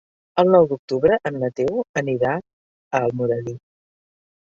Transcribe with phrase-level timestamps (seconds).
[0.43, 3.55] El nou d'octubre en Mateu anirà a Almoradí.